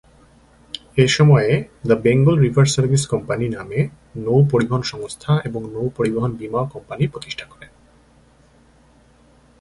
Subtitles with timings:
[0.97, 1.49] এ সময়ে
[1.87, 3.79] "the Bengal River Service Company" নামে
[4.17, 7.71] নৌ-পরিবহন সংস্থা এবং নৌ-পরিবহন বীমা কোম্পানি প্রতিষ্ঠা করেন।